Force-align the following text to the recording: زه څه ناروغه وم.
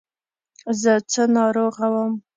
زه 0.81 0.93
څه 1.11 1.23
ناروغه 1.35 1.87
وم. 1.93 2.11